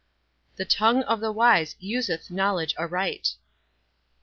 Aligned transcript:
"TLe 0.57 0.65
tongue 0.67 1.03
of 1.03 1.19
the 1.19 1.31
wise 1.31 1.75
useth 1.79 2.31
knowledge 2.31 2.73
aright." 2.79 3.35